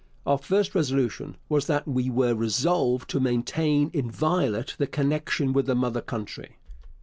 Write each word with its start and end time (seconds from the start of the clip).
Our 0.25 0.39
first 0.39 0.73
resolution 0.73 1.37
was 1.47 1.67
that 1.67 1.87
we 1.87 2.09
were 2.09 2.33
resolved 2.33 3.07
to 3.11 3.19
maintain 3.19 3.91
inviolate 3.93 4.73
the 4.79 4.87
connection 4.87 5.53
with 5.53 5.67
the 5.67 5.75
mother 5.75 6.01
country. 6.01 6.57